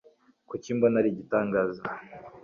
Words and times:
kuki 0.49 0.75
mbona 0.77 0.95
ari 1.01 1.09
igitangaza 1.11 1.81